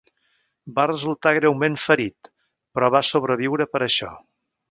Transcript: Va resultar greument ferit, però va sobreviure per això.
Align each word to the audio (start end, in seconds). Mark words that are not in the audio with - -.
Va 0.77 0.85
resultar 0.87 1.33
greument 1.39 1.75
ferit, 1.83 2.31
però 2.77 2.91
va 2.97 3.03
sobreviure 3.13 3.71
per 3.75 3.85
això. 3.89 4.13